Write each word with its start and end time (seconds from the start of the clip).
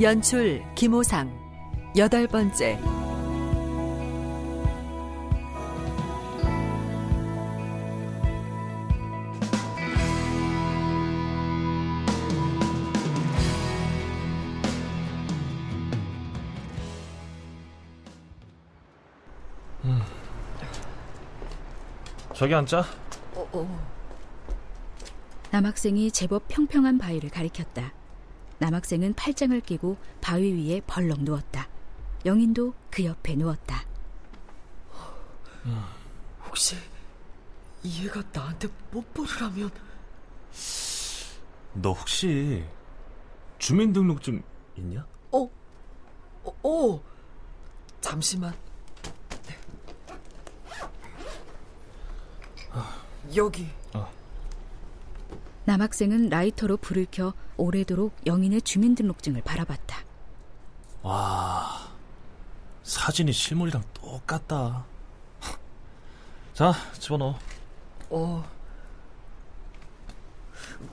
연출 0.00 0.62
김호상 0.74 1.32
여덟 1.96 2.26
번째 2.26 2.78
저기 22.36 22.54
앉자. 22.54 22.84
어, 23.34 23.48
어. 23.52 23.86
남학생이 25.50 26.10
제법 26.10 26.46
평평한 26.48 26.98
바위를 26.98 27.30
가리켰다. 27.30 27.94
남학생은 28.58 29.14
팔짱을 29.14 29.60
끼고 29.60 29.96
바위 30.20 30.52
위에 30.52 30.80
벌렁 30.86 31.24
누웠다. 31.24 31.68
영인도 32.24 32.74
그 32.90 33.04
옆에 33.04 33.34
누웠다. 33.34 33.84
혹시 36.46 36.76
이 37.82 38.06
애가 38.06 38.22
나한테 38.32 38.68
뽀뽀를 38.90 39.42
하면 39.42 39.70
너 41.74 41.92
혹시 41.92 42.64
주민등록증 43.58 44.42
있냐? 44.76 45.06
어? 45.30 45.50
어, 46.44 46.52
어. 46.62 47.02
잠시만. 48.00 48.54
네. 49.46 49.58
여기. 53.34 53.68
어. 53.92 54.10
남학생은 55.66 56.28
라이터로 56.28 56.76
불을 56.76 57.06
켜 57.10 57.34
오래도록 57.56 58.14
영인의 58.24 58.62
주민등록증을 58.62 59.42
바라봤다. 59.42 60.04
와, 61.02 61.88
사진이 62.84 63.32
실물이랑 63.32 63.82
똑같다. 63.92 64.86
자, 66.54 66.72
집어넣어. 66.98 67.38
어. 68.10 68.44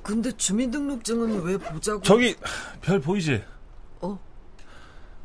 근데 0.01 0.31
주민등록증은 0.31 1.43
왜 1.43 1.57
보자고? 1.57 2.01
저기 2.01 2.35
별 2.81 2.99
보이지? 2.99 3.43
어. 4.01 4.19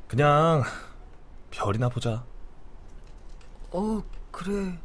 그냥 0.06 0.62
별이나 1.50 1.88
보자. 1.88 2.22
어, 3.70 4.02
그래. 4.30 4.78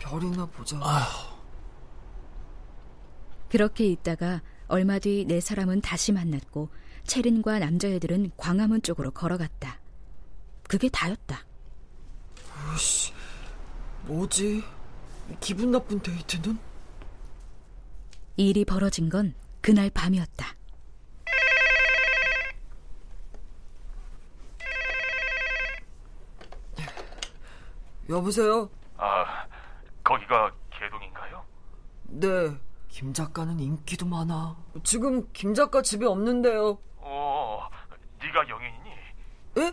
별이나 0.00 0.46
보자. 0.46 0.78
아휴. 0.82 1.33
그렇게 3.54 3.86
있다가 3.86 4.42
얼마 4.66 4.98
뒤 4.98 5.24
네 5.28 5.38
사람은 5.38 5.80
다시 5.80 6.10
만났고 6.10 6.70
체린과 7.04 7.60
남자애들은 7.60 8.32
광화문 8.36 8.82
쪽으로 8.82 9.12
걸어갔다. 9.12 9.78
그게 10.66 10.88
다였다. 10.88 11.38
으씨, 12.74 13.12
뭐지? 14.06 14.64
기분 15.38 15.70
나쁜 15.70 16.02
데이트는? 16.02 16.58
일이 18.36 18.64
벌어진 18.64 19.08
건 19.08 19.34
그날 19.60 19.88
밤이었다. 19.88 20.46
여보세요? 28.08 28.68
아, 28.96 29.46
거기가 30.02 30.52
개동인가요? 30.70 31.44
네, 32.04 32.26
김 32.94 33.12
작가는 33.12 33.58
인기도 33.58 34.06
많아. 34.06 34.56
지금 34.84 35.28
김 35.32 35.52
작가 35.52 35.82
집에 35.82 36.06
없는데요. 36.06 36.78
어, 36.98 37.68
네가 38.22 38.48
영인이니? 38.48 38.90
에? 39.58 39.72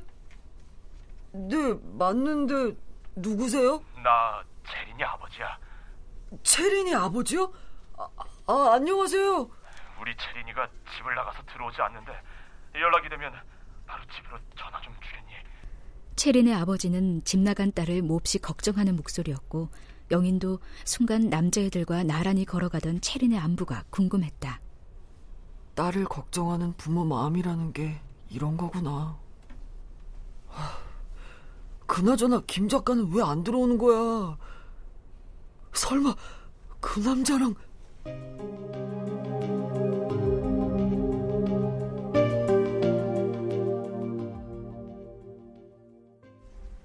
네, 1.33 1.79
맞는데 1.99 2.75
누구세요? 3.15 3.83
나 4.03 4.43
체린이 4.67 5.03
아버지야. 5.03 5.59
체린이 6.41 6.95
아버지요? 6.95 7.53
아, 7.95 8.09
아 8.47 8.71
안녕하세요. 8.73 9.51
우리 10.01 10.17
체린이가 10.17 10.67
집을 10.97 11.13
나가서 11.13 11.43
들어오지 11.45 11.79
않는데 11.79 12.11
연락이 12.73 13.07
되면 13.07 13.31
바로 13.85 14.03
집으로 14.15 14.39
전화 14.57 14.81
좀 14.81 14.95
주겠니? 14.99 15.33
체린의 16.15 16.55
아버지는 16.55 17.23
집 17.23 17.39
나간 17.41 17.71
딸을 17.71 18.01
몹시 18.01 18.39
걱정하는 18.39 18.95
목소리였고 18.95 19.69
영인도 20.11 20.59
순간 20.85 21.29
남자애들과 21.29 22.03
나란히 22.03 22.45
걸어가던 22.45 23.01
체린의 23.01 23.39
안부가 23.39 23.83
궁금했다. 23.89 24.59
딸을 25.75 26.05
걱정하는 26.05 26.73
부모 26.73 27.05
마음이라는 27.05 27.73
게 27.73 27.99
이런 28.29 28.57
거구나. 28.57 29.17
하, 30.47 30.69
그나저나 31.87 32.43
김 32.47 32.67
작가는 32.69 33.11
왜 33.13 33.21
안 33.23 33.43
들어오는 33.43 33.77
거야? 33.77 34.37
설마 35.73 36.15
그 36.79 36.99
남자랑 36.99 37.55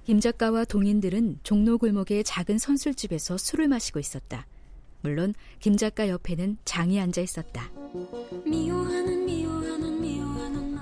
김 0.06 0.20
작가와 0.20 0.64
동인들은 0.64 1.40
종로 1.42 1.78
골목의 1.78 2.22
작은 2.22 2.58
선술집에서 2.58 3.38
술을 3.38 3.66
마시고 3.66 3.98
있었다. 3.98 4.46
물론 5.00 5.34
김 5.58 5.76
작가 5.76 6.08
옆에는 6.08 6.58
장이 6.64 7.00
앉아 7.00 7.20
있었다. 7.20 7.72
미워하는 8.44 9.26
미워하는 9.26 10.00
미워하는 10.00 10.76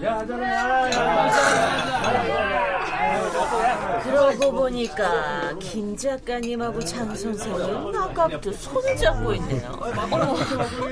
그러고 4.02 4.52
보니까 4.52 5.58
김 5.58 5.96
작가님하고 5.96 6.80
장 6.80 7.14
선생님 7.14 7.94
아까부터 7.96 8.52
손을 8.52 8.94
잡고 8.94 9.32
있네요. 9.36 9.70
어머, 10.10 10.36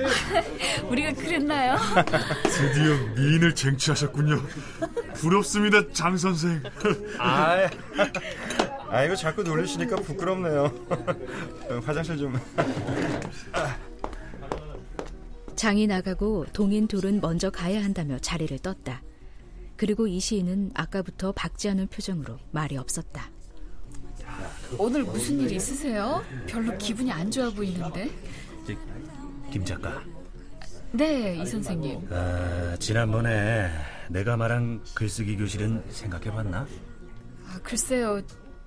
우리가 0.89 1.13
그랬나요? 1.13 1.77
드디어 2.45 2.97
미인을 3.15 3.55
쟁취하셨군요. 3.55 4.41
부럽습니다, 5.15 5.91
장 5.93 6.17
선생. 6.17 6.63
아, 7.19 7.69
아 8.89 9.05
이거 9.05 9.15
자꾸 9.15 9.43
놀리시니까 9.43 9.97
부끄럽네요. 9.97 10.73
화장실 11.85 12.19
좀. 12.19 12.39
장이 15.57 15.87
나가고 15.87 16.47
동인 16.53 16.89
둘은 16.89 17.21
먼저 17.21 17.51
가야 17.51 17.85
한다며 17.85 18.19
자리를 18.19 18.59
떴다. 18.59 19.03
그리고 19.77 20.07
이 20.07 20.21
시인은 20.21 20.73
아까부터 20.75 21.33
박지 21.33 21.69
않은 21.71 21.89
표정으로 21.89 22.39
말이 22.51 22.77
없었다. 22.77 23.31
오늘 24.79 25.03
무슨 25.05 25.41
일 25.41 25.53
있으세요? 25.53 26.25
별로 26.47 26.77
기분이 26.79 27.11
안 27.11 27.31
좋아 27.31 27.51
보이는데. 27.51 28.11
김 29.51 29.65
작가. 29.65 30.03
네, 30.93 31.37
이 31.37 31.47
선생님. 31.47 32.09
아, 32.11 32.77
지난번에 32.79 33.71
내가 34.13 34.37
말한 34.37 34.85
글쓰기 34.95 35.37
교실은 35.39 35.83
생각해봤나? 35.91 36.67
아, 37.47 37.59
글쎄요, 37.63 38.21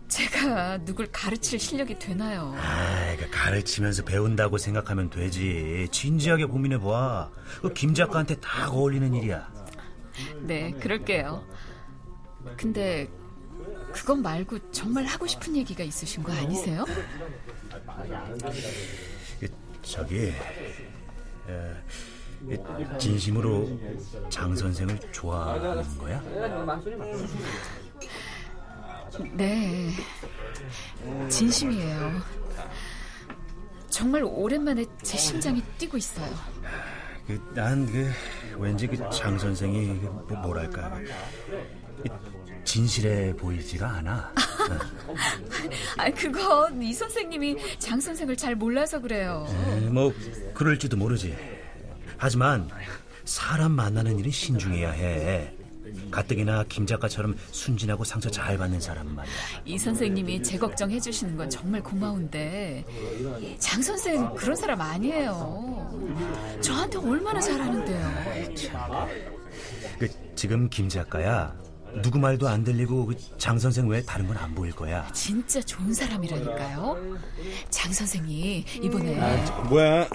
제가 0.07 0.79
누굴 0.83 1.07
가르칠 1.11 1.59
실력이 1.59 1.99
되나요? 1.99 2.55
아, 2.57 3.15
그 3.17 3.29
가르치면서 3.29 4.03
배운다고 4.03 4.57
생각하면 4.57 5.09
되지. 5.11 5.87
진지하게 5.91 6.45
고민해봐. 6.45 7.29
그김 7.61 7.93
작가한테 7.93 8.39
딱 8.39 8.73
어울리는 8.73 9.13
일이야. 9.13 9.47
네, 10.41 10.71
그럴게요. 10.71 11.45
근데 12.57 13.07
그것 13.91 14.15
말고 14.15 14.71
정말 14.71 15.05
하고 15.05 15.27
싶은 15.27 15.55
얘기가 15.55 15.83
있으신 15.83 16.23
거 16.23 16.33
아니세요? 16.33 16.85
그, 19.39 19.47
저기 19.83 20.17
에, 20.17 20.33
에, 21.49 21.73
진심으로 22.99 23.69
장 24.29 24.55
선생을 24.55 24.99
좋아하는 25.11 25.97
거야? 25.97 26.21
네, 29.33 29.89
진심이에요. 31.29 32.11
정말 33.89 34.23
오랜만에 34.23 34.85
제 35.03 35.17
심장이 35.17 35.61
뛰고 35.77 35.97
있어요. 35.97 36.29
그, 37.27 37.41
난 37.55 37.85
그 37.87 38.11
왠지 38.59 38.85
그 38.87 38.97
장 39.09 39.37
선생이 39.39 39.99
그 39.99 40.05
뭐, 40.33 40.37
뭐랄까 40.41 40.99
진실해 42.63 43.35
보이지가 43.35 43.87
않아. 43.87 44.33
아, 45.97 46.09
그건 46.11 46.81
이 46.81 46.93
선생님이 46.93 47.79
장 47.79 47.99
선생을 48.01 48.35
잘 48.35 48.55
몰라서 48.55 48.99
그래요. 48.99 49.47
에, 49.49 49.79
뭐 49.89 50.13
그럴지도 50.53 50.97
모르지. 50.97 51.35
하지만 52.17 52.69
사람 53.25 53.71
만나는 53.73 54.19
일이 54.19 54.31
신중해야 54.31 54.91
해. 54.91 55.51
가뜩이나 56.11 56.63
김 56.67 56.85
작가처럼 56.85 57.35
순진하고 57.51 58.03
상처 58.03 58.29
잘 58.29 58.57
받는 58.57 58.79
사람은 58.81 59.15
말이야. 59.15 59.33
이 59.65 59.77
선생님이 59.77 60.43
제 60.43 60.57
걱정 60.57 60.91
해 60.91 60.99
주시는 60.99 61.37
건 61.37 61.49
정말 61.49 61.81
고마운데 61.81 62.83
장 63.59 63.81
선생 63.81 64.33
그런 64.35 64.55
사람 64.55 64.81
아니에요. 64.81 66.57
저한테 66.61 66.97
얼마나 66.97 67.39
잘하는데요. 67.39 68.11
그 69.99 70.09
지금 70.35 70.69
김 70.69 70.89
작가야 70.89 71.53
누구 72.01 72.19
말도 72.19 72.47
안 72.49 72.63
들리고 72.63 73.05
그장 73.05 73.57
선생 73.57 73.87
외에 73.87 74.01
다른 74.03 74.27
건 74.27 74.35
안 74.37 74.53
보일 74.53 74.73
거야. 74.73 75.07
진짜 75.13 75.61
좋은 75.61 75.93
사람이라니까요. 75.93 77.17
장 77.69 77.93
선생이 77.93 78.65
이번에 78.81 79.19
아, 79.21 79.61
뭐야? 79.69 80.07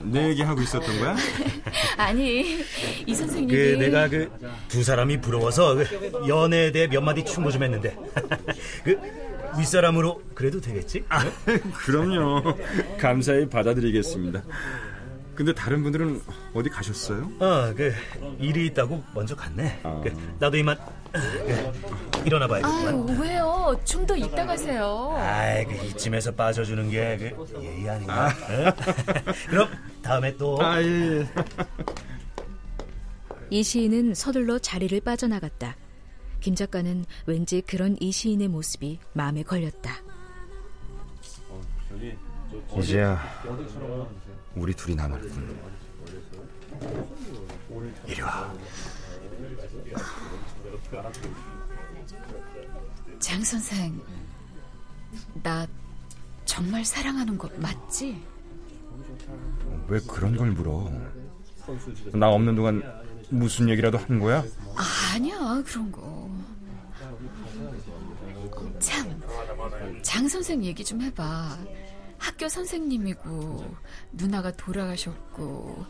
내 0.00 0.28
얘기 0.28 0.42
하고 0.42 0.60
있었던 0.62 0.98
거야? 0.98 1.16
아니 1.96 2.64
이 3.06 3.14
선생님이 3.14 3.52
그 3.52 3.76
내가 3.78 4.08
그 4.08 4.30
두 4.68 4.82
사람이 4.82 5.20
부러워서 5.20 5.74
그 5.74 6.24
연애에 6.28 6.72
대해 6.72 6.86
몇 6.88 7.00
마디 7.02 7.24
충고 7.24 7.50
좀 7.50 7.62
했는데 7.62 7.96
그 8.84 8.98
윗사람으로 9.58 10.22
그래도 10.34 10.60
되겠지? 10.62 11.04
아, 11.10 11.22
그럼요. 11.84 12.56
감사히 12.98 13.46
받아들이겠습니다. 13.46 14.42
근데 15.34 15.54
다른 15.54 15.82
분들은 15.82 16.20
어디 16.54 16.68
가셨어요? 16.68 17.30
어, 17.40 17.72
그 17.74 17.92
일이 18.38 18.66
있다고 18.66 19.02
먼저 19.14 19.34
갔네. 19.34 19.80
아. 19.82 20.00
그, 20.04 20.12
나도 20.38 20.56
이만 20.58 20.76
그, 21.10 22.22
일어나 22.26 22.46
봐야겠구만. 22.46 22.86
아유 22.88 23.20
왜요? 23.20 23.80
좀더 23.84 24.16
이따 24.16 24.44
가세요. 24.46 25.14
아이, 25.16 25.64
그 25.64 25.74
이쯤에서 25.86 26.32
빠져주는 26.32 26.90
게 26.90 27.34
그 27.34 27.62
예의 27.62 27.88
아닌가? 27.88 28.26
어? 28.28 28.72
그럼 29.48 29.68
다음에 30.02 30.36
또. 30.36 30.58
아, 30.62 30.82
예. 30.82 31.26
이 33.50 33.62
시인은 33.62 34.14
서둘러 34.14 34.58
자리를 34.58 35.00
빠져나갔다. 35.00 35.76
김 36.40 36.54
작가는 36.54 37.04
왠지 37.26 37.60
그런 37.62 37.96
이 38.00 38.10
시인의 38.12 38.48
모습이 38.48 38.98
마음에 39.12 39.42
걸렸다. 39.42 39.92
이제야 42.78 43.18
우리 44.54 44.74
둘이 44.74 44.94
남았군. 44.94 45.58
이리 48.06 48.20
와. 48.20 48.52
장 53.18 53.42
선생, 53.42 54.00
나 55.42 55.66
정말 56.44 56.84
사랑하는 56.84 57.38
거 57.38 57.48
맞지? 57.56 58.20
왜 59.88 60.00
그런 60.00 60.36
걸 60.36 60.50
물어? 60.50 60.90
나 62.12 62.28
없는 62.30 62.56
동안 62.56 62.82
무슨 63.30 63.68
얘기라도 63.68 63.96
한 63.98 64.18
거야? 64.18 64.44
아니야 65.14 65.62
그런 65.64 65.90
거. 65.90 66.30
참, 68.80 69.22
장 70.02 70.28
선생 70.28 70.62
얘기 70.64 70.84
좀 70.84 71.00
해봐. 71.00 71.56
학교 72.22 72.48
선생님이고 72.48 73.74
누나가 74.12 74.52
돌아가셨고 74.52 75.86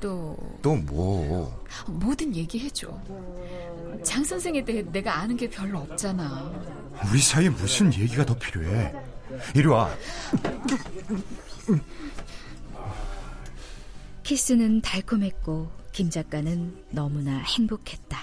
또 0.00 0.58
또 0.62 0.74
뭐? 0.76 1.64
뭐든 1.86 2.34
얘기해줘. 2.34 2.88
장 4.04 4.24
선생에 4.24 4.64
대해 4.64 4.82
내가 4.82 5.18
아는 5.18 5.36
게 5.36 5.48
별로 5.48 5.78
없잖아. 5.80 6.50
우리 7.10 7.20
사이에 7.20 7.48
무슨 7.48 7.92
얘기가 7.92 8.24
더 8.24 8.34
필요해? 8.36 8.94
이리 9.54 9.66
와. 9.66 9.90
키스는 14.22 14.82
달콤했고 14.82 15.70
김 15.92 16.10
작가는 16.10 16.84
너무나 16.90 17.38
행복했다. 17.38 18.18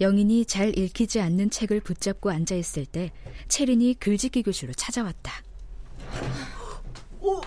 영인이 0.00 0.44
잘 0.46 0.76
읽히지 0.76 1.20
않는 1.20 1.50
책을 1.50 1.80
붙잡고 1.80 2.30
앉아 2.30 2.54
있을 2.56 2.84
때 2.86 3.12
채린이 3.48 3.94
글짓기 3.94 4.42
교실로 4.42 4.72
찾아왔다. 4.72 5.32
어? 7.20 7.40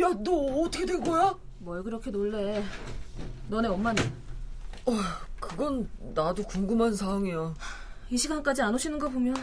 야, 0.00 0.12
너 0.22 0.32
어떻게 0.62 0.84
된 0.84 1.02
거야? 1.02 1.34
뭘 1.58 1.82
그렇게 1.82 2.10
놀래? 2.10 2.62
너네 3.48 3.68
엄마는? 3.68 4.02
어, 4.86 4.92
그건 5.40 5.88
나도 6.14 6.42
궁금한 6.44 6.94
사항이야. 6.94 7.54
이 8.10 8.18
시간까지 8.18 8.62
안 8.62 8.74
오시는 8.74 8.98
거 8.98 9.08
보면 9.08 9.34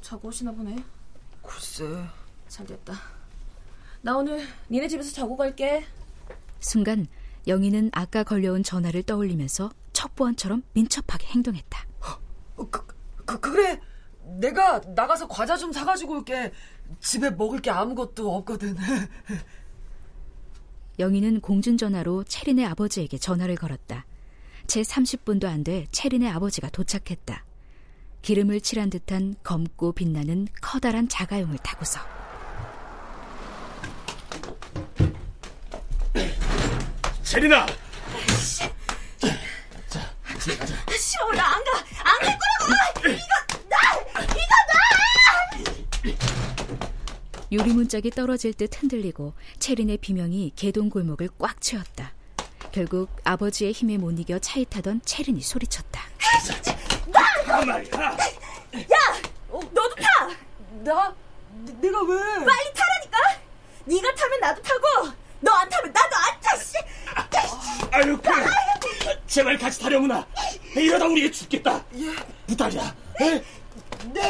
자고 0.00 0.28
오시나 0.28 0.52
보네. 0.52 0.76
글쎄. 1.42 1.84
잘 2.48 2.66
됐다. 2.66 2.94
나 4.00 4.16
오늘 4.16 4.46
니네 4.70 4.88
집에서 4.88 5.12
자고 5.12 5.36
갈게. 5.36 5.84
순간 6.60 7.06
영희는 7.46 7.90
아까 7.92 8.22
걸려온 8.24 8.62
전화를 8.62 9.02
떠올리면서 9.02 9.70
첩보원처럼 9.94 10.62
민첩하게 10.74 11.28
행동했다. 11.28 11.86
어, 12.56 12.70
그, 12.70 12.86
그, 13.24 13.40
그래. 13.40 13.80
내가 14.38 14.80
나가서 14.94 15.28
과자 15.28 15.56
좀 15.56 15.72
사가지고 15.72 16.18
올게. 16.18 16.52
집에 17.00 17.30
먹을 17.30 17.60
게 17.60 17.70
아무것도 17.70 18.34
없거든. 18.36 18.76
영희는 20.98 21.40
공중전화로 21.40 22.24
채린의 22.24 22.66
아버지에게 22.66 23.18
전화를 23.18 23.56
걸었다. 23.56 24.06
채 24.66 24.82
30분도 24.82 25.46
안돼 25.46 25.86
채린의 25.90 26.30
아버지가 26.30 26.70
도착했다. 26.70 27.44
기름을 28.22 28.60
칠한 28.60 28.90
듯한 28.90 29.34
검고 29.42 29.92
빛나는 29.92 30.46
커다란 30.62 31.08
자가용을 31.08 31.58
타고서 31.58 32.00
채린아! 37.22 37.66
싫어, 40.48 41.32
나 41.32 41.54
안 41.56 41.64
가! 41.64 41.70
안 42.04 42.18
갈 42.20 42.38
거라고! 42.38 43.08
이거, 43.08 43.34
나! 43.68 43.76
이거 44.22 44.54
나! 44.68 46.14
유리 47.50 47.72
문짝이 47.72 48.10
떨어질 48.10 48.52
듯 48.52 48.82
흔들리고 48.82 49.32
채린의 49.58 49.96
비명이 49.98 50.52
개동 50.56 50.90
골목을 50.90 51.30
꽉 51.38 51.60
채웠다. 51.62 52.12
결국 52.72 53.08
아버지의 53.24 53.72
힘에 53.72 53.96
못 53.96 54.18
이겨 54.18 54.38
차에 54.38 54.64
타던 54.64 55.00
채린이 55.04 55.40
소리쳤다. 55.40 56.02
나! 57.06 57.20
야! 57.80 58.98
너도 59.50 59.94
타! 59.94 60.28
나? 60.82 61.14
내가 61.80 62.02
왜? 62.02 62.18
빨리 62.44 62.72
타라니까! 62.74 63.40
네가 63.86 64.14
타면 64.14 64.40
나도 64.40 64.60
타고 64.62 65.12
너 65.44 65.52
안 65.52 65.68
타면 65.68 65.92
나도 65.92 66.16
안 66.16 66.40
타! 66.40 66.56
씨. 66.56 66.74
아유, 67.92 68.18
그래. 68.20 68.34
제발 69.26 69.58
같이 69.58 69.80
타려무나. 69.80 70.26
이러다 70.74 71.06
우리 71.06 71.30
죽겠다. 71.30 71.84
부탁이야. 72.46 72.94
에? 73.20 73.42
네. 74.12 74.22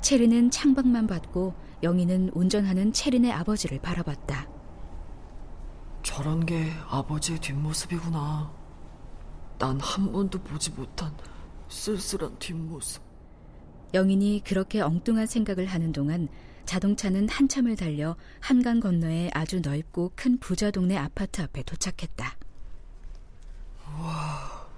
채린은 0.00 0.50
창밖만 0.50 1.06
봤고 1.06 1.54
영희는 1.82 2.30
운전하는 2.34 2.92
채린의 2.92 3.32
아버지를 3.32 3.80
바라봤다. 3.80 4.48
저런 6.02 6.44
게 6.44 6.70
아버지의 6.88 7.38
뒷모습이구나. 7.38 8.52
난 9.62 9.78
한 9.78 10.10
번도 10.10 10.40
보지 10.40 10.70
못한 10.72 11.16
쓸쓸한 11.68 12.36
뒷모습. 12.40 13.00
영인이 13.94 14.42
그렇게 14.44 14.80
엉뚱한 14.80 15.26
생각을 15.26 15.66
하는 15.66 15.92
동안 15.92 16.28
자동차는 16.66 17.28
한참을 17.28 17.76
달려 17.76 18.16
한강 18.40 18.80
건너의 18.80 19.30
아주 19.32 19.60
넓고 19.60 20.14
큰 20.16 20.38
부자 20.40 20.72
동네 20.72 20.96
아파트 20.96 21.42
앞에 21.42 21.62
도착했다. 21.62 22.36
와, 24.00 24.68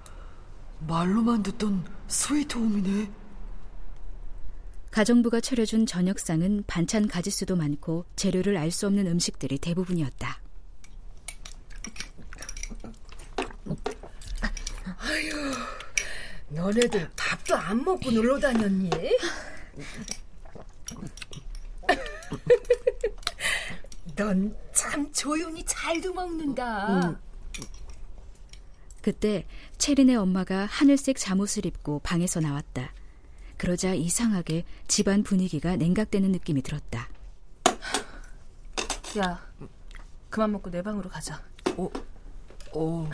말로만 0.80 1.42
듣던 1.44 1.82
스위트홈이네. 2.08 3.10
가정부가 4.90 5.40
차려준 5.40 5.86
저녁상은 5.86 6.64
반찬 6.66 7.08
가짓수도 7.08 7.56
많고 7.56 8.04
재료를 8.16 8.58
알 8.58 8.70
수 8.70 8.86
없는 8.86 9.06
음식들이 9.06 9.56
대부분이었다. 9.56 10.42
아유, 15.14 15.30
너네들 16.48 17.08
밥도 17.14 17.54
안 17.54 17.84
먹고 17.84 18.10
놀러 18.10 18.40
다녔니? 18.40 18.90
넌 24.16 24.56
참 24.72 25.12
조용히 25.12 25.64
잘도 25.64 26.12
먹는다. 26.14 27.10
음. 27.10 27.16
그때 29.02 29.46
체린의 29.78 30.16
엄마가 30.16 30.66
하늘색 30.66 31.16
잠옷을 31.16 31.64
입고 31.66 32.00
방에서 32.00 32.40
나왔다. 32.40 32.92
그러자 33.56 33.94
이상하게 33.94 34.64
집안 34.88 35.22
분위기가 35.22 35.76
냉각되는 35.76 36.32
느낌이 36.32 36.62
들었다. 36.62 37.08
야, 39.18 39.46
그만 40.28 40.50
먹고 40.50 40.70
내 40.70 40.82
방으로 40.82 41.08
가자. 41.08 41.40
어, 41.76 41.88
어. 42.72 43.08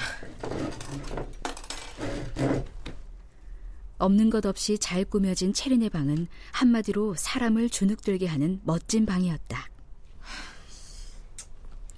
없는 3.98 4.30
것 4.30 4.46
없이 4.46 4.78
잘 4.78 5.04
꾸며진 5.04 5.52
체린의 5.52 5.90
방은 5.90 6.26
한마디로 6.52 7.14
사람을 7.14 7.68
주눅들게 7.68 8.26
하는 8.26 8.60
멋진 8.64 9.04
방이었다. 9.04 9.68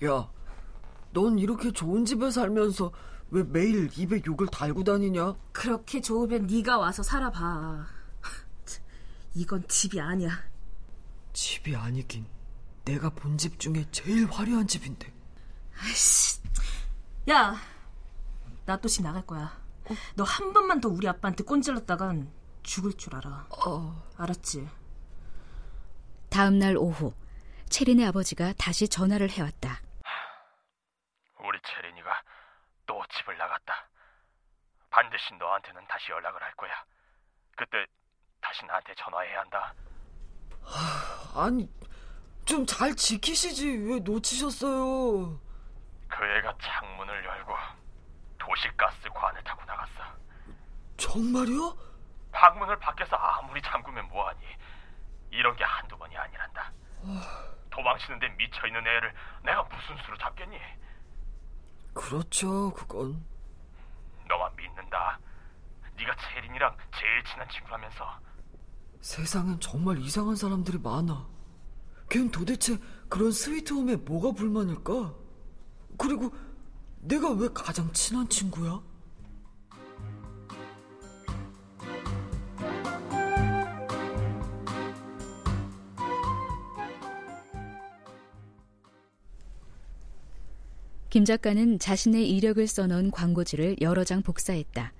야, 0.05 0.29
넌 1.13 1.39
이렇게 1.39 1.71
좋은 1.71 2.05
집에 2.05 2.31
살면서 2.31 2.91
왜 3.31 3.45
매일 3.45 3.89
입에 3.97 4.21
욕을 4.27 4.49
달고 4.49 4.83
다니냐? 4.83 5.35
그렇게 5.53 6.01
좋으면 6.01 6.47
네가 6.49 6.77
와서 6.79 7.03
살아봐. 7.05 7.87
이건 9.35 9.67
집이 9.69 10.01
아니야. 10.01 10.31
집이 11.33 11.75
아니긴 11.77 12.27
내가 12.85 13.09
본 13.11 13.39
집 13.39 13.59
중에 13.61 13.87
제일 13.93 14.27
화려한 14.27 14.67
집인데. 14.67 15.11
아이씨. 15.79 16.41
야, 17.31 17.55
나 18.67 18.77
또 18.77 18.89
집 18.89 19.03
나갈 19.05 19.25
거야. 19.25 19.62
어? 19.93 19.97
너한 20.17 20.53
번만 20.53 20.81
더 20.81 20.89
우리 20.89 21.09
아빠한테 21.09 21.45
꼰질렀다간 21.45 22.33
죽을 22.63 22.93
줄 22.97 23.15
알아. 23.17 23.47
어. 23.67 24.03
알았지? 24.19 24.69
다음 26.31 26.59
날 26.59 26.77
오후 26.77 27.13
체린의 27.69 28.07
아버지가 28.07 28.53
다시 28.59 28.89
전화를 28.89 29.31
해왔다. 29.31 29.81
우리 31.45 31.59
체린이가 31.63 32.23
또 32.87 33.03
집을 33.19 33.37
나갔다. 33.37 33.89
반드시 34.91 35.35
너한테는 35.39 35.87
다시 35.89 36.11
연락을 36.13 36.43
할 36.43 36.53
거야. 36.55 36.71
그때 37.57 37.85
다시 38.41 38.65
나한테 38.67 38.95
전화해야 38.97 39.41
한다. 39.41 39.75
하, 40.63 41.45
아니, 41.47 41.69
좀 42.45 42.65
잘 42.67 42.95
지키시지. 42.95 43.69
왜 43.89 43.99
놓치셨어요? 44.01 45.41
그 46.09 46.25
애가 46.25 46.55
창문을 46.61 47.25
열고 47.25 47.53
도시가스 48.53 49.09
관을 49.15 49.43
타고 49.45 49.65
나갔어. 49.65 49.93
정말요? 50.99 51.75
방문을 52.33 52.79
밖에서 52.79 53.17
아무리 53.17 53.63
잠그면 53.63 54.09
뭐하니? 54.09 54.41
이런 55.31 55.57
게 55.57 55.65
한두 55.65 55.97
번이 55.97 56.15
아니란다. 56.17 56.73
도망치는데 57.71 58.29
미쳐있는 58.29 58.87
애를 58.87 59.15
내가 59.43 59.63
무슨 59.63 59.97
수로 60.05 60.19
잡겠니? 60.19 60.59
그렇죠, 61.95 62.73
그건. 62.75 63.25
너만 64.29 64.55
믿는다. 64.57 65.19
네가 65.97 66.15
체린이랑 66.17 66.77
제일 66.99 67.25
친한 67.25 67.49
친구라면서. 67.49 68.21
세상엔 69.01 69.61
정말 69.61 69.99
이상한 69.99 70.37
사람들이 70.37 70.79
많아. 70.79 71.27
걘 72.11 72.31
도대체 72.31 72.79
그런 73.09 73.33
스위트홈에 73.33 73.97
뭐가 73.97 74.33
불만일까? 74.33 75.15
그리고 75.99 76.31
내가 77.03 77.31
왜 77.33 77.49
가장 77.53 77.93
친한 77.93 78.29
친구야? 78.29 78.81
김 91.11 91.25
작가는 91.27 91.79
자신의 91.79 92.31
이력을 92.31 92.67
써놓은 92.67 93.11
광고지를 93.11 93.77
여러 93.83 94.03
장 94.05 94.23
복사했다. 94.23 94.93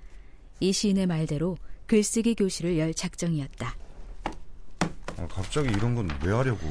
이 0.59 0.71
시인의 0.71 1.07
말대로 1.07 1.57
글쓰기 1.87 2.35
교실을 2.35 2.77
열 2.77 2.93
작정이었다. 2.93 3.75
아, 5.17 5.27
갑자기 5.27 5.69
이런 5.69 5.95
건 5.95 6.07
왜 6.23 6.31
하려고? 6.33 6.67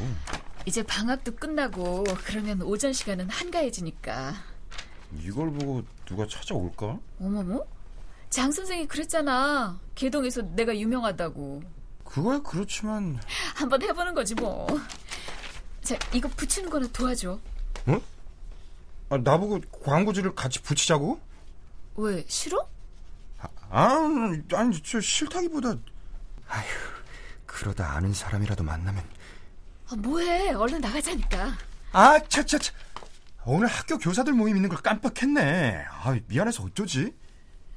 이제 0.64 0.82
방학도 0.84 1.34
끝나고 1.36 2.04
그러면 2.24 2.62
오전 2.62 2.92
시간은 2.92 3.28
한가해지니까. 3.28 4.51
이걸 5.18 5.50
보고 5.52 5.82
누가 6.04 6.26
찾아올까? 6.26 6.98
어머머? 7.20 7.64
장 8.30 8.50
선생이 8.50 8.86
그랬잖아. 8.88 9.78
개동에서 9.94 10.42
내가 10.42 10.76
유명하다고. 10.76 11.62
그거야 12.04 12.40
그렇지만 12.40 13.18
한번 13.54 13.82
해보는 13.82 14.14
거지 14.14 14.34
뭐. 14.34 14.66
자, 15.82 15.96
이거 16.12 16.28
붙이는 16.28 16.70
거나 16.70 16.86
도와줘. 16.88 17.38
어? 17.86 18.00
아, 19.10 19.18
나보고 19.18 19.60
광고지를 19.82 20.34
같이 20.34 20.60
붙이자고? 20.62 21.20
왜 21.96 22.24
싫어? 22.26 22.66
아, 23.38 23.48
아 23.70 24.08
아니 24.54 24.82
저 24.82 25.00
싫다기보다 25.00 25.76
아휴 26.48 26.66
그러다 27.46 27.92
아는 27.92 28.14
사람이라도 28.14 28.64
만나면 28.64 29.04
아, 29.90 29.96
뭐해 29.96 30.52
얼른 30.52 30.80
나가자니까 30.80 31.52
아 31.92 32.18
차차차 32.28 32.72
오늘 33.44 33.66
학교 33.66 33.98
교사들 33.98 34.32
모임 34.32 34.56
있는 34.56 34.68
걸 34.68 34.78
깜빡했네 34.78 35.84
아 35.88 36.18
미안해서 36.28 36.64
어쩌지 36.64 37.12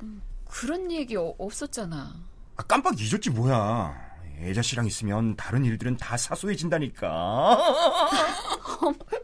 음, 0.01 0.21
그런 0.49 0.91
얘기 0.91 1.15
어, 1.15 1.33
없었잖아 1.37 2.15
아, 2.57 2.63
깜빡 2.63 2.99
잊었지 2.99 3.29
뭐야 3.31 3.95
애자 4.39 4.61
씨랑 4.61 4.85
있으면 4.85 5.35
다른 5.35 5.65
일들은 5.65 5.97
다 5.97 6.17
사소해진다니까 6.17 7.57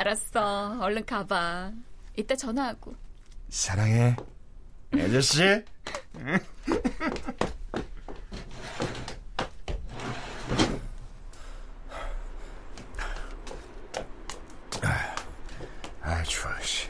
알았어. 0.00 0.78
얼른 0.80 1.04
가봐. 1.04 1.72
이따 2.16 2.36
전화하고. 2.36 2.94
사랑해. 3.48 4.16
아저씨. 4.94 5.42
아, 16.02 16.22
추워, 16.24 16.52
씨. 16.62 16.88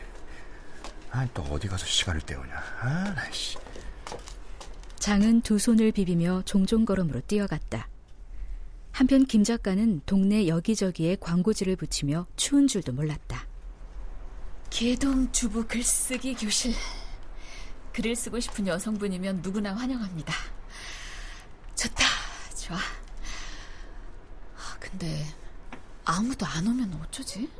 아, 1.12 1.26
또 1.34 1.42
어디 1.42 1.68
가서 1.68 1.86
시간을 1.86 2.20
때우냐. 2.20 2.54
아, 2.80 3.14
나, 3.14 3.30
씨. 3.32 3.56
장은 4.98 5.40
두 5.40 5.58
손을 5.58 5.92
비비며 5.92 6.42
종종 6.44 6.84
걸음으로 6.84 7.20
뛰어갔다. 7.22 7.88
한편 8.92 9.24
김 9.24 9.44
작가는 9.44 10.02
동네 10.04 10.46
여기저기에 10.46 11.16
광고지를 11.20 11.76
붙이며 11.76 12.26
추운 12.36 12.68
줄도 12.68 12.92
몰랐다. 12.92 13.46
개동 14.68 15.30
주부 15.32 15.66
글쓰기 15.66 16.34
교실. 16.34 16.74
글을 17.92 18.14
쓰고 18.14 18.38
싶은 18.38 18.66
여성분이면 18.66 19.40
누구나 19.42 19.74
환영합니다. 19.74 20.32
좋다, 21.74 22.04
좋아. 22.56 22.76
아, 22.76 24.76
근데 24.78 25.26
아무도 26.04 26.46
안 26.46 26.66
오면 26.66 27.00
어쩌지? 27.02 27.50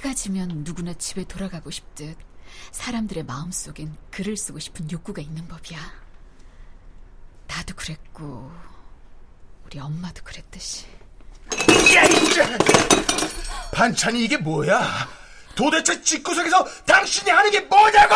해가 0.00 0.14
지면 0.14 0.64
누구나 0.64 0.94
집에 0.94 1.24
돌아가고 1.24 1.70
싶듯 1.70 2.16
사람들의 2.72 3.24
마음속엔 3.24 3.94
글을 4.10 4.34
쓰고 4.34 4.58
싶은 4.58 4.90
욕구가 4.90 5.20
있는 5.20 5.46
법이야. 5.46 5.78
나도 7.46 7.74
그랬고 7.74 8.50
우리 9.66 9.78
엄마도 9.78 10.24
그랬듯이. 10.24 10.86
야, 11.94 12.04
이제 12.04 12.42
반찬이 13.74 14.24
이게 14.24 14.38
뭐야? 14.38 15.06
도대체 15.54 16.00
집구석에서 16.00 16.64
당신이 16.86 17.30
하는 17.30 17.50
게 17.50 17.60
뭐냐고! 17.60 18.14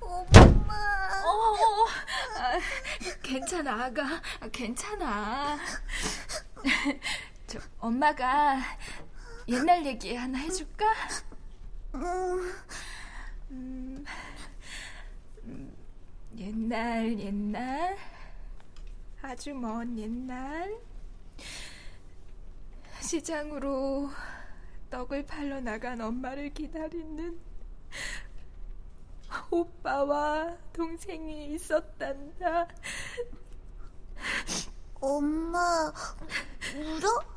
엄마. 0.00 0.74
어, 1.22 1.86
아, 2.38 2.58
괜찮아, 3.22 3.84
아가. 3.84 4.22
괜찮아. 4.50 5.58
저, 7.46 7.60
엄마가 7.78 8.60
옛날 9.46 9.86
얘기 9.86 10.14
하나 10.14 10.38
해줄까? 10.38 10.84
음, 11.94 12.52
음, 13.50 14.04
옛날 16.36 17.18
옛날 17.18 17.96
아주 19.22 19.54
먼 19.54 19.96
옛날 19.98 20.76
시장으로 23.00 24.10
떡을 24.90 25.26
팔러 25.26 25.60
나간 25.60 26.00
엄마를 26.00 26.52
기다리는 26.52 27.38
오빠와 29.50 30.56
동생이 30.72 31.54
있었단다. 31.54 32.66
엄마 35.00 35.92
울어? 36.74 37.35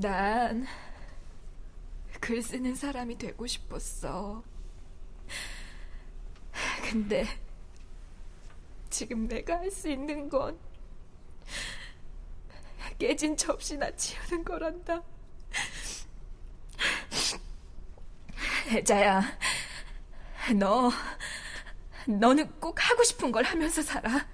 난 0.00 0.66
글 2.20 2.42
쓰는 2.42 2.74
사람이 2.74 3.16
되고 3.18 3.46
싶었어. 3.46 4.42
근데 6.90 7.26
지금 8.90 9.26
내가 9.28 9.58
할 9.58 9.70
수 9.70 9.88
있는 9.88 10.28
건 10.28 10.58
깨진 12.98 13.36
접시나 13.36 13.90
치우는 13.96 14.44
거란다. 14.44 15.02
애자야, 18.72 19.22
너, 20.58 20.90
너는 22.06 22.50
꼭 22.60 22.76
하고 22.90 23.02
싶은 23.04 23.32
걸 23.32 23.44
하면서 23.44 23.82
살아. 23.82 24.26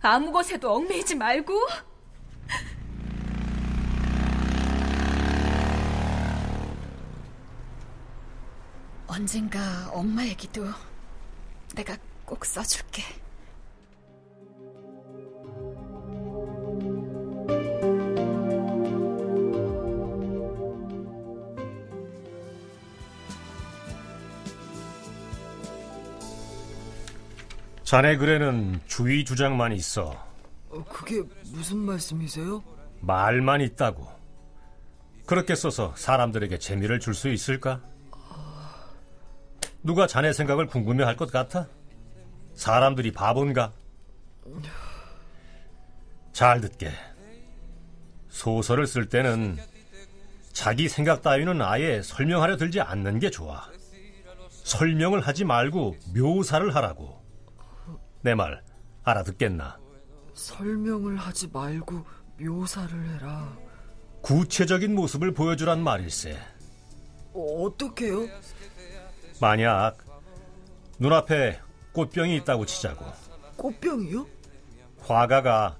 아무 0.00 0.32
것에도 0.32 0.72
얽매이지 0.74 1.14
말고. 1.16 1.54
언젠가 9.14 9.88
엄마 9.92 10.24
얘기도 10.26 10.64
내가 11.76 11.96
꼭 12.24 12.44
써줄게. 12.44 13.04
자네 27.84 28.16
글에는 28.16 28.80
주의 28.88 29.24
주장만 29.24 29.70
있어. 29.74 30.26
어, 30.70 30.84
그게 30.86 31.22
무슨 31.52 31.78
말씀이세요? 31.78 32.64
말만 33.00 33.60
있다고. 33.60 34.08
그렇게 35.26 35.54
써서 35.54 35.94
사람들에게 35.96 36.58
재미를 36.58 36.98
줄 36.98 37.14
수 37.14 37.28
있을까? 37.28 37.80
누가 39.84 40.06
자네 40.06 40.32
생각을 40.32 40.66
궁금해할 40.66 41.14
것 41.16 41.30
같아? 41.30 41.68
사람들이 42.54 43.12
바본가? 43.12 43.72
잘 46.32 46.60
듣게. 46.60 46.90
소설을 48.28 48.86
쓸 48.86 49.08
때는 49.08 49.58
자기 50.52 50.88
생각 50.88 51.22
따위는 51.22 51.60
아예 51.62 52.00
설명하려 52.02 52.56
들지 52.56 52.80
않는 52.80 53.18
게 53.18 53.30
좋아. 53.30 53.68
설명을 54.50 55.20
하지 55.20 55.44
말고 55.44 55.96
묘사를 56.16 56.74
하라고. 56.74 57.22
내 58.22 58.34
말 58.34 58.62
알아듣겠나? 59.02 59.78
설명을 60.32 61.16
하지 61.16 61.48
말고 61.52 62.04
묘사를 62.40 63.06
해라. 63.14 63.54
구체적인 64.22 64.94
모습을 64.94 65.34
보여주란 65.34 65.82
말일세. 65.82 66.38
어, 67.34 67.64
어떻게요? 67.64 68.26
만약 69.40 69.96
눈앞에 70.98 71.60
꽃병이 71.92 72.36
있다고 72.36 72.66
치자고. 72.66 73.04
꽃병이요? 73.56 74.26
화가가 75.00 75.78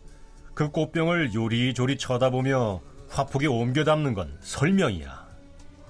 그 0.54 0.70
꽃병을 0.70 1.34
요리조리 1.34 1.98
쳐다보며 1.98 2.80
화폭에 3.08 3.46
옮겨 3.46 3.84
담는 3.84 4.14
건 4.14 4.36
설명이야. 4.42 5.24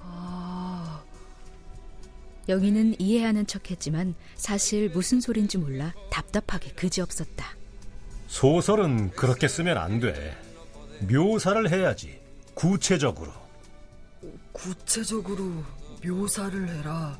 아, 0.01 1.03
영희는 2.49 2.95
이해하는 2.99 3.45
척했지만 3.47 4.15
사실 4.35 4.89
무슨 4.89 5.19
소린지 5.21 5.57
몰라 5.57 5.93
답답하게 6.11 6.71
그지없었다. 6.71 7.55
소설은 8.27 9.11
그렇게 9.11 9.47
쓰면 9.47 9.77
안 9.77 9.99
돼. 9.99 10.35
묘사를 11.11 11.69
해야지. 11.71 12.19
구체적으로. 12.53 13.31
구체적으로 14.51 15.63
묘사를 16.03 16.67
해라. 16.69 17.19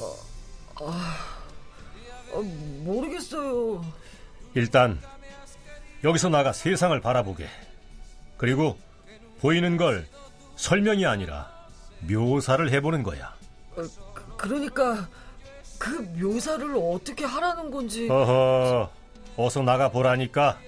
어, 0.00 0.16
아, 0.76 1.16
아, 2.32 2.38
모르겠어요. 2.82 3.84
일단 4.54 5.00
여기서 6.04 6.28
나가 6.28 6.52
세상을 6.52 6.98
바라보게. 7.00 7.48
그리고 8.36 8.78
보이는 9.40 9.76
걸 9.76 10.06
설명이 10.56 11.06
아니라 11.06 11.50
묘사를 12.00 12.70
해보는 12.70 13.02
거야. 13.02 13.34
어, 13.76 13.82
그, 14.14 14.36
그러니까 14.36 15.08
그 15.78 15.90
묘사를 16.18 16.74
어떻게 16.76 17.24
하라는 17.24 17.70
건지. 17.70 18.08
어허, 18.10 18.90
어서 19.36 19.62
나가 19.62 19.90
보라니까. 19.90 20.58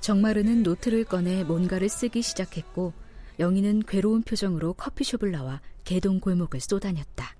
정마르는 0.00 0.62
노트를 0.64 1.04
꺼내 1.04 1.44
뭔가를 1.44 1.88
쓰기 1.88 2.22
시작했고 2.22 2.92
영희는 3.42 3.82
괴로운 3.82 4.22
표정으로 4.22 4.74
커피숍을 4.74 5.32
나와 5.32 5.60
개동 5.84 6.20
골목을 6.20 6.60
쏘다녔다. 6.60 7.34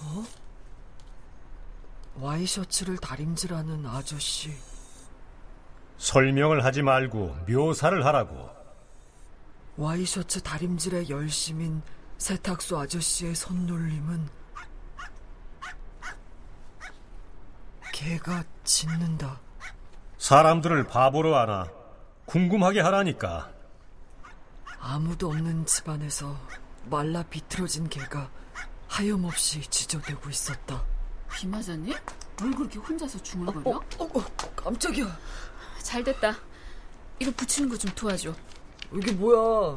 어? 0.00 0.24
와이셔츠를 2.16 2.98
다림질하는 2.98 3.86
아저씨. 3.86 4.50
설명을 5.96 6.64
하지 6.64 6.82
말고 6.82 7.36
묘사를 7.48 8.04
하라고. 8.04 8.50
와이셔츠 9.76 10.42
다림질에 10.42 11.08
열심인 11.08 11.82
세탁소 12.18 12.80
아저씨의 12.80 13.36
손놀림은 13.36 14.28
개가 17.92 18.42
짖는다. 18.64 19.40
사람들을 20.22 20.84
바보로 20.86 21.34
하나 21.34 21.66
궁금하게 22.26 22.80
하라니까. 22.80 23.50
아무도 24.78 25.30
없는 25.30 25.66
집안에서 25.66 26.36
말라 26.84 27.24
비틀어진 27.24 27.88
개가 27.88 28.30
하염없이 28.86 29.62
지저대고 29.62 30.30
있었다. 30.30 30.80
비 31.34 31.48
맞았니? 31.48 31.92
뭘 32.38 32.54
그렇게 32.54 32.78
혼자서 32.78 33.20
중얼거려? 33.20 33.68
어, 33.76 33.80
어, 33.98 34.04
어, 34.14 34.24
깜짝이야. 34.54 35.18
잘 35.82 36.04
됐다. 36.04 36.36
이거 37.18 37.32
붙이는 37.36 37.68
거 37.68 37.76
좀 37.76 37.90
도와줘. 37.96 38.32
이게 38.94 39.10
뭐야? 39.10 39.76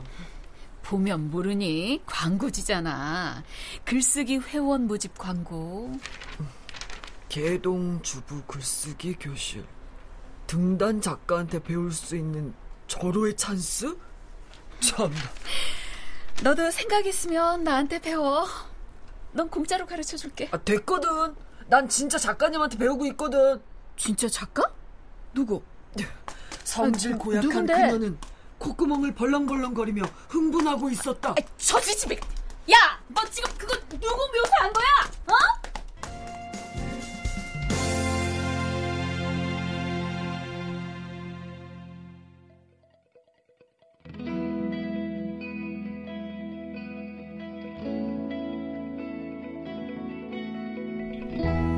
보면 0.83 1.31
모르니 1.31 2.03
광고지잖아. 2.05 3.43
글쓰기 3.83 4.37
회원 4.37 4.85
모집 4.85 5.17
광고. 5.17 5.91
개동 7.29 7.99
주부 8.03 8.43
글쓰기 8.43 9.15
교실. 9.15 9.65
등단 10.47 11.01
작가한테 11.01 11.59
배울 11.61 11.91
수 11.91 12.15
있는 12.15 12.53
절호의 12.87 13.35
찬스? 13.35 13.97
참나. 14.79 15.15
너도 16.43 16.69
생각 16.71 17.05
있으면 17.05 17.63
나한테 17.63 17.99
배워. 17.99 18.45
넌 19.31 19.49
공짜로 19.49 19.85
가르쳐 19.85 20.17
줄게. 20.17 20.49
아, 20.51 20.57
됐거든. 20.57 21.35
난 21.67 21.89
진짜 21.89 22.17
작가님한테 22.17 22.77
배우고 22.77 23.05
있거든. 23.07 23.61
진짜 23.97 24.27
작가? 24.27 24.63
누구? 25.33 25.61
성질 26.63 27.13
아, 27.13 27.17
고약한 27.17 27.49
누군데? 27.49 27.73
그녀는 27.73 28.17
콧구멍을 28.57 29.13
벌렁벌렁거리며 29.15 30.03
흥분하고 30.29 30.89
있었다. 30.89 31.31
아, 31.31 31.35
저지 31.57 31.95
집에. 31.97 32.15
야, 32.71 32.99
너 33.07 33.23
지금 33.29 33.49
그거 33.57 33.75
누구 33.89 34.15
묘사한 34.15 34.73
거야? 34.73 34.85
어? 35.27 35.33